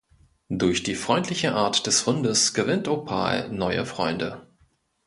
[0.49, 4.47] Durch die freundliche Art des Hundes gewinnt Opal neue Freunde.